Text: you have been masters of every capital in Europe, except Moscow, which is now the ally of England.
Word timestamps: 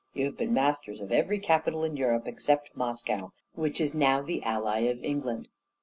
you 0.15 0.25
have 0.25 0.35
been 0.35 0.51
masters 0.51 0.99
of 0.99 1.11
every 1.11 1.37
capital 1.37 1.83
in 1.83 1.95
Europe, 1.95 2.23
except 2.27 2.75
Moscow, 2.75 3.31
which 3.53 3.79
is 3.79 3.93
now 3.93 4.19
the 4.19 4.41
ally 4.41 4.79
of 4.79 5.03
England. 5.03 5.47